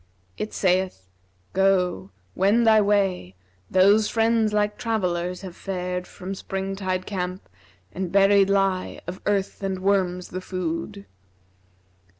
''It 0.45 0.51
saith, 0.51 1.11
'Go, 1.53 2.09
wend 2.33 2.65
thy 2.65 2.81
way; 2.81 3.35
those 3.69 4.09
friends 4.09 4.51
like 4.51 4.75
travellers 4.79 5.41
have 5.41 5.55
fared 5.55 6.07
* 6.07 6.07
From 6.17 6.33
Springtide 6.33 7.05
camp, 7.05 7.47
and 7.91 8.11
buried 8.11 8.49
lie 8.49 9.01
of 9.05 9.21
earth 9.27 9.61
and 9.61 9.77
worms 9.77 10.29
the 10.29 10.41
food!' 10.41 11.05